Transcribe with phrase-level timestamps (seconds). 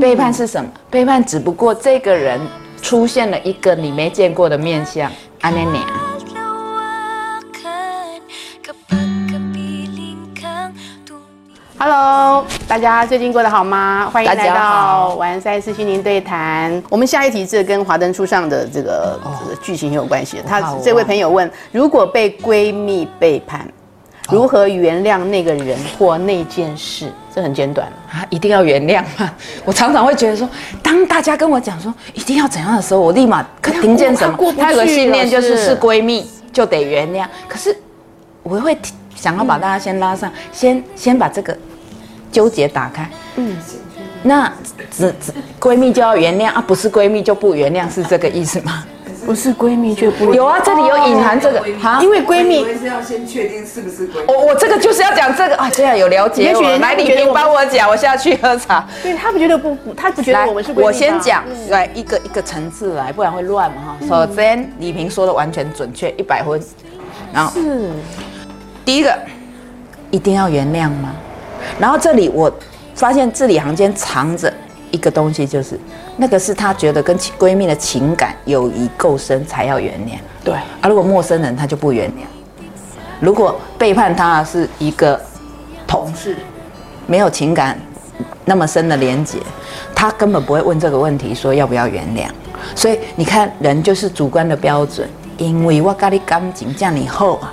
[0.00, 0.70] 背叛是什么？
[0.90, 2.40] 背叛只不过这个人
[2.80, 5.10] 出现了一个你没见过的面相，
[5.42, 5.78] 安妮妮。
[6.34, 8.20] Lawakan
[8.62, 10.72] kapag kapiling kang
[11.06, 11.20] tunay.
[11.78, 14.08] Hello，大家最近过得好吗？
[14.10, 16.82] 欢迎来到好玩三四心灵对谈。
[16.88, 20.42] 我们下一题是跟华灯初上的这个、这个剧情很有关系的。
[20.44, 23.68] 他这位朋友问：如果被闺蜜背叛，
[24.30, 27.12] 如何原谅那个人或那件事？
[27.34, 27.86] 这很简短。
[28.10, 29.30] 啊，一定要原谅吗？
[29.64, 30.48] 我常常会觉得说，
[30.82, 37.26] 当大家跟我讲说一定要怎样的时候，我立马可听见什么他有个信念就是是闺蜜就得原谅。
[37.48, 37.76] 可是
[38.42, 41.56] 我会提想要把大家先拉上，先先把这个
[42.32, 43.08] 纠结打开。
[43.36, 43.56] 嗯，
[44.22, 44.50] 那
[44.90, 48.84] 只只闺蜜就要原谅啊，不是闺蜜就不原谅，是这个意思吗？
[49.24, 54.32] 不是闺蜜就不有啊，这里有隐含这个哈，因为闺蜜是要先确定是不是闺蜜。
[54.32, 56.48] 我我这个就是要讲这个啊，这样有了解我。
[56.48, 58.86] 也许人来，李萍觉得我们帮我讲，我下去喝茶。
[59.02, 64.06] 对他不觉得不，不他不觉得，我们是闺蜜我先讲，来一个一个层次来，不然会乱嘛哈。
[64.06, 66.60] 首先，李平说的完全准确，一百分。
[67.32, 67.90] 然后是
[68.84, 69.16] 第一个，
[70.10, 71.14] 一定要原谅吗？
[71.78, 72.52] 然后这里我
[72.94, 74.52] 发现字里行间藏着
[74.94, 75.76] 一个东西，就是
[76.16, 80.12] 那个是她觉得跟情闺蜜的情感友谊够深才要原谅。
[80.44, 82.22] 对，啊，如果陌生人他就不原谅。
[83.18, 85.20] 如果背叛他是一个
[85.84, 86.36] 同事，
[87.08, 87.76] 没有情感
[88.44, 89.38] 那么深的连结，
[89.96, 92.28] 他根本不会问这个问题，说要不要原谅。
[92.76, 95.08] 所以你看，人就是主观的标准，
[95.38, 97.52] 因为我跟你感情这样你后啊，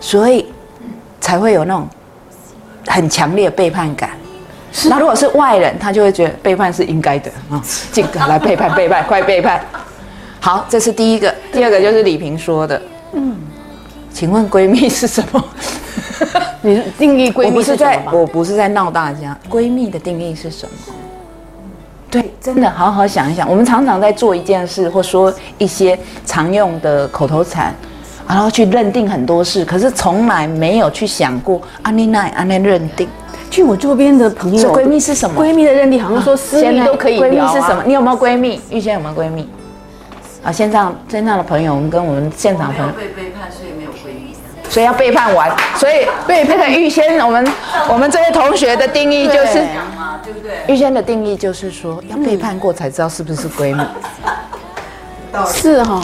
[0.00, 0.44] 所以
[1.18, 1.88] 才会有那种
[2.86, 4.10] 很强烈的背叛感。
[4.88, 9.60] 那如果是外人，他就会觉得背叛是应该的啊，尽可来背叛背叛， 快背叛。
[10.40, 12.80] 好，这是第一个，第二个就是李萍说的，
[13.12, 13.36] 嗯，
[14.12, 15.44] 请问闺蜜是什么？
[16.62, 18.12] 你定义闺蜜我不是什么？
[18.12, 19.36] 我不是在闹大家。
[19.50, 20.94] 闺蜜的定义是什么？
[22.10, 23.48] 对，真的好好想一想。
[23.48, 27.74] 我们常常在做一件事，或说一些常用的口头禅，
[28.26, 33.08] 然后去认定很多事，可是从来没有去想过安妮奈安妮认定。
[33.58, 37.82] 据我周边的朋友，闺蜜是什么闺蜜的认定好像说私密都可以闺蜜是什么？
[37.84, 38.60] 你有没有闺蜜？
[38.70, 39.50] 玉仙有没有闺蜜？
[40.44, 44.32] 啊，线上线上的朋友，我们跟我们现场朋友，被背叛，所以没有闺蜜。
[44.70, 47.44] 所以要背叛完，所以背那个玉仙，我们
[47.88, 50.52] 我们这位同学的定义就是对讲嘛，对不对？
[50.72, 53.82] 玉仙的定义就是说，要背叛过才知道是不是闺蜜。
[55.52, 56.00] 是哈、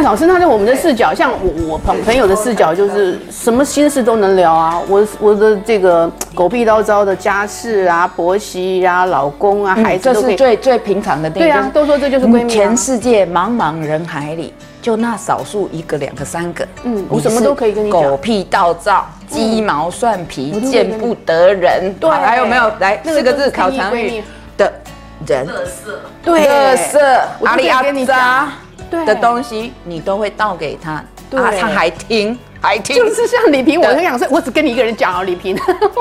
[0.00, 4.80] 老师，那在我们的视角，像我我朋朋友的视角，就是什么心事都能聊啊。
[4.88, 10.36] 我我的这个狗屁叨叨的家事啊、婆媳啊、老公啊、孩嗯这是子都可以。
[10.36, 11.44] 最最平常的定义。
[11.44, 21.92] 对啊都说这就是闺蜜啊全世界茫茫人海里，就那少数一个、两个、三个，嗯我什么都可以跟你讲狗屁倒灶、鸡毛蒜皮见不得人。
[22.00, 24.22] 对还有没有来那个四个字考常语
[24.56, 24.64] 的
[25.26, 25.46] 人？
[26.24, 26.48] 对垃
[26.84, 28.48] 圾、我就可以阿里阿跟你扎
[29.04, 31.40] 的东西，你都会倒给他，对。
[31.40, 33.94] 啊，他还听，还听，就是像李萍，我对。
[33.96, 35.58] 跟你讲，我只跟你一个人讲哦，李萍。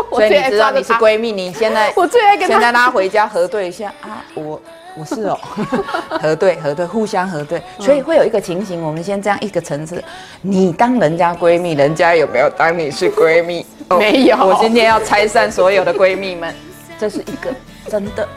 [0.09, 4.61] 我所以最你知道你是闺蜜，你现在 我最爱跟她现在拉回家核对一下啊，我
[4.97, 5.39] 我是哦，
[6.21, 7.85] 核对核对，互相核对，嗯。
[7.85, 10.03] 所以会有一个情形，我们先这样一个层次，
[10.41, 13.65] 你当人家闺蜜，人家有没有当你是闺蜜？
[13.89, 14.37] 哦没有。
[14.37, 16.53] 我今天要拆散所有的闺蜜们，
[16.99, 17.53] 这是一个
[17.89, 18.27] 真的。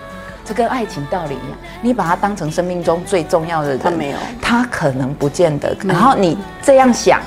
[0.45, 5.75] 这跟爱情道理一样，你把它当成生命中最重要的人，他没有他可能不见得。
[5.85, 7.21] 然后你这样想，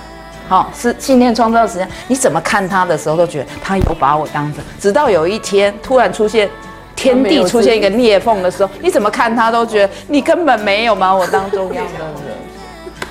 [0.47, 1.89] 好、是信念创造的时间。
[2.07, 6.49] 你怎么看他的时候，都觉得他有把我当成，直到有一天突然出现
[6.95, 11.89] 天地出现一个裂缝的时候，你怎么看他都觉得你根本没有把我当重要的
[12.27, 12.37] 人。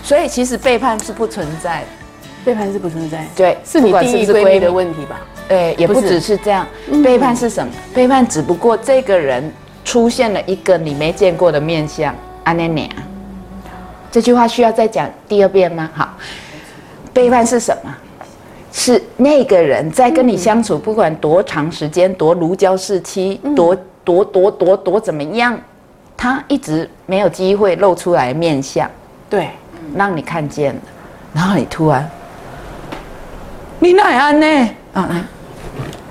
[0.02, 1.86] 所以其实背叛是不存在的，
[2.44, 5.20] 背叛是不存在，对是你定义闺蜜的问题吧？
[5.48, 6.66] 对，也不只是这样。
[7.02, 7.72] 背叛是什么？
[7.92, 9.52] 背叛只不过这个人
[9.86, 12.90] 出现了一个你没见过的面相，安妮妮。
[14.10, 15.88] 这句话需要再讲第二遍吗？
[15.94, 16.12] 好，
[17.14, 17.94] 背叛是什么？
[18.72, 23.74] 是那个人在跟你相处，不管多长时间，多如胶似漆，多
[24.04, 25.56] 多多多多怎么样，
[26.16, 28.90] 他一直没有机会露出来面相，
[29.30, 29.50] 对，
[29.94, 30.80] 让你看见了，
[31.32, 32.10] 然后你突然，
[33.78, 34.46] 你哪安呢？
[34.94, 35.24] 啊，来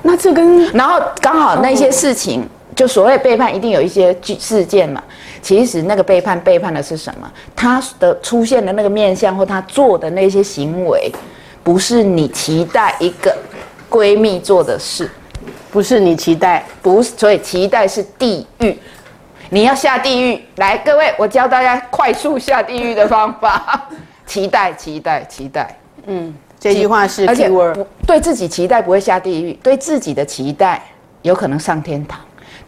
[0.02, 5.02] 那这跟然后刚好那些事情，就所谓背叛，一定有一些事件嘛。
[5.42, 7.32] 其实那个背叛，背叛的是什么？
[7.56, 11.12] 他的出现的那个面相，或他做的那些行为，
[11.64, 13.36] 不是你期待一个
[13.90, 15.10] 闺蜜做的事，
[15.72, 18.78] 不是你期待，不是，所以期待是地狱。
[19.52, 23.88] 你要下地狱，来，各位，我教大家快速下地狱的方法。
[24.26, 25.78] 期待，期待，期待。
[26.08, 27.48] 嗯，这句话是而且
[28.08, 30.82] 对自己期待不会下地狱，对自己的期待
[31.22, 32.20] 有可能上天堂。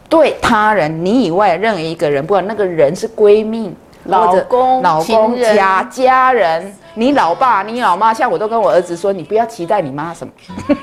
[0.08, 3.74] 对他人你以外任何一个人，不管那个人是闺蜜、
[4.04, 10.32] 老公老公、家家人，你老爸、你老妈，像我都跟我儿子说，你不要期待你妈什么，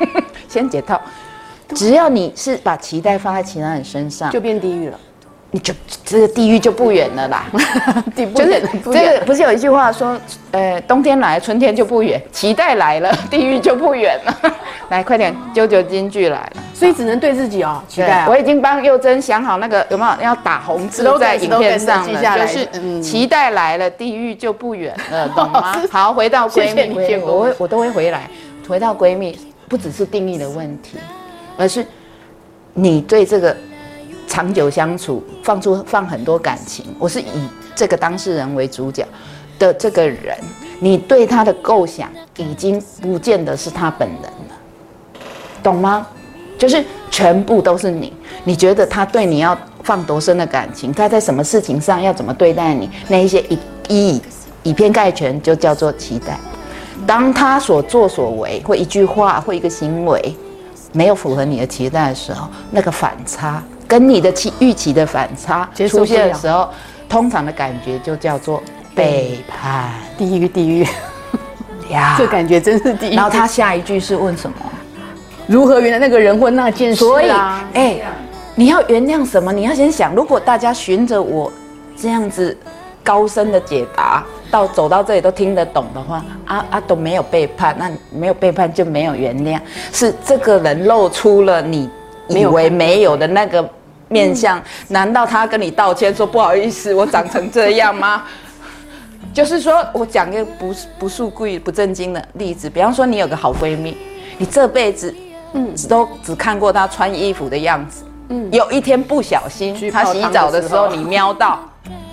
[0.47, 0.99] 先解套。
[1.69, 4.99] 只要你是把期待放在其他人身上，就变地狱了，
[5.55, 5.73] 你就
[6.03, 7.45] 这个地狱就不远了啦。
[8.13, 10.19] 地不就是远这个不是有一句话说，
[10.51, 14.53] 呃，冬天来，春天就不远，期待来了，地狱就不远了。
[14.91, 16.63] 来，快点，九九金句来了。
[16.73, 25.81] 所以只能对自己哦，期待啊我已经帮幼珍想好那个有没有要打红字 Slogan，在影片上了，来就是嗯期待来了，地狱就不远了，懂吗？
[25.89, 28.29] 好，回到闺蜜，谢谢我我会我都会回来。
[28.67, 30.97] 回到闺蜜，不只是定义的问题，
[31.57, 31.85] 而是
[32.73, 33.55] 你对这个
[34.27, 36.83] 长久相处放出放很多感情。
[36.97, 39.07] 我是以这个当事人为主角
[39.59, 40.35] 的这个人，
[40.79, 45.21] 你对他的构想已经不见得是他本人了，
[45.61, 46.07] 懂吗？
[46.57, 48.11] 就是全部都是你，
[48.43, 54.21] 你觉得他对你要放多深的感情，他在什么事情上要怎么对待你，那一些一一以
[54.63, 56.39] 以偏概全，就叫做期待。
[57.05, 60.35] 当他所作所为或一句话或一个行为
[60.91, 66.69] 没有符合你的期待的时候，那个反差跟你的期预期的反差出现的时候，
[67.07, 68.61] 通常的感觉就叫做
[68.95, 70.87] 背叛地狱地狱，
[71.89, 72.15] 呀。
[72.19, 73.15] 这感觉真是地狱。
[73.15, 74.55] 然后他下一句是问什么？
[75.47, 77.63] 如何原来那个人或那件事所以，啊？
[77.73, 77.97] 哎、
[78.55, 79.53] 你要原谅什么？
[79.53, 81.51] 你要先想，如果大家循着我
[81.95, 82.57] 这样子
[83.03, 89.59] 高深的解答，到走到这里都听得懂的话，啊啊都没有背叛，那没有背叛就没有原谅，
[89.93, 91.87] 是这个人露出了你
[92.27, 93.69] 以为没有的那个
[94.07, 98.23] 面相，难道他跟你道歉说不好意思，我长成这样吗？
[99.33, 103.97] 就是说我讲一个不不数贵不正经的例子，比方说你有个好闺蜜，
[104.37, 105.13] 你这辈子
[105.53, 110.87] 嗯都只看过她穿衣服的样子，嗯，有一天不小心她洗澡的时候。
[110.87, 111.59] 你瞄到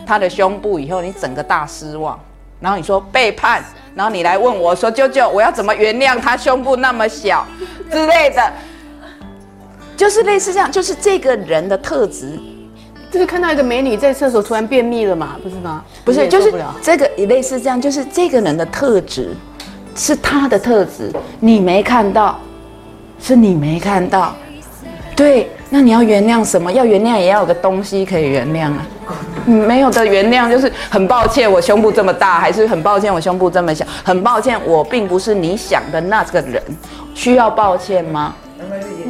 [0.04, 2.18] 她的胸部以后，你整个大失望，
[2.58, 3.62] 然后你说背叛，
[3.94, 7.46] 然后你来问我说舅舅，我要怎么原谅她胸部那么小？
[7.90, 8.52] 之类的，
[10.02, 12.36] 就是类似这样，就是这个人的特质
[13.08, 15.84] 就是看到一个美女在厕所突然便秘了嘛，不是吗？
[16.04, 16.52] 不是，就是
[16.82, 19.30] 这个也类似这样，就是这个人的特质
[19.94, 22.36] 是他的特质，你没看到，
[23.20, 24.34] 是你没看到。
[25.14, 26.72] 对，那你要原谅什么？
[26.72, 28.84] 要原谅也要有个东西可以原谅啊。
[29.46, 36.60] 没有的原谅就是很抱歉，我胸部这么大，还是很抱歉我胸部这么小，很抱歉我并不是你想的那个人，
[37.14, 38.34] 需要抱歉吗？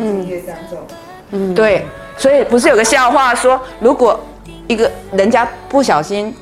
[0.03, 1.55] 难怪是眼睛越张重。
[1.55, 1.85] 对，
[2.17, 4.19] 所以不是有个笑话说，如果
[4.69, 6.35] 一个人家不小心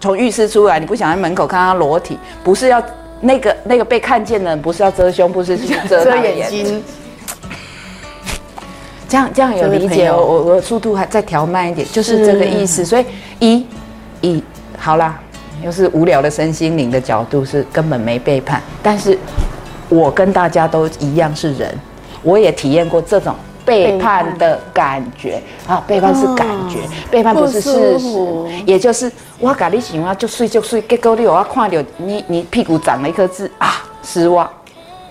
[0.00, 2.82] 从浴室出来，你不想在门口看他裸体，不是要
[3.20, 6.84] 那个那个被看见的人，不是要遮胸不，是去遮遮他的眼睛，
[9.08, 12.84] 这样这样有理解哦，我我速度还再调慢一点，就是这个意思。
[12.84, 13.06] 所以
[13.38, 13.66] 一
[14.20, 14.42] 一
[14.76, 15.18] 好啦，
[15.64, 19.18] 又是无聊的身心灵的角度是根本没背叛，但是
[19.88, 21.74] 我跟大家都一样是人，
[22.24, 23.32] 我也体验过这种。
[23.66, 25.40] 背叛的感觉。
[25.66, 26.80] 啊，背叛是感觉，
[27.10, 28.08] 背叛不是事实，
[28.66, 34.46] 也就是我跟你喜欢就睡就睡，结果你有要看到你你屁股长了一颗痣啊，失望。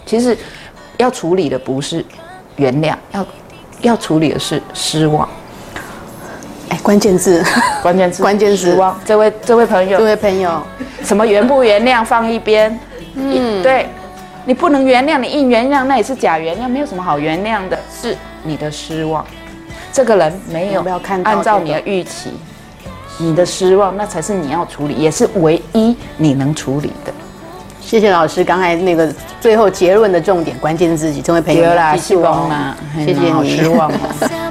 [0.05, 0.37] 其实
[0.97, 2.05] 要处理的不是
[2.57, 3.25] 原谅，要
[3.81, 5.27] 要处理的是失望。
[6.69, 7.43] 哎，关键字，
[7.81, 8.57] 关键字 关键字。
[8.57, 8.95] 失望。
[9.03, 9.97] 这位这位朋友。
[9.97, 10.61] 这友，位朋友，
[11.03, 12.79] 什么原不原谅放一边，
[13.15, 13.87] 嗯，对，
[14.45, 19.25] 你不能原谅，你硬原谅那也是假原谅，没有什么好原谅的，是你的失望。
[19.91, 22.31] 这个人没有有没有看到按照你的预期，
[23.17, 27.13] 你的失望，那才是你要处理，也是唯一你能处理的。
[27.79, 31.63] 谢谢老师刚才那个最后结论的重点关键自己成为朋友。
[31.63, 33.29] 有啦，希记住哦望啦，谢谢你。
[33.29, 33.91] 好失望